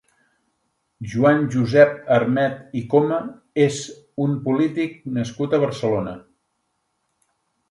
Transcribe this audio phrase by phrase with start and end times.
[1.09, 3.19] Joan Josep Armet i Coma
[3.67, 3.83] és
[4.25, 6.17] un polític nascut a Barcelona.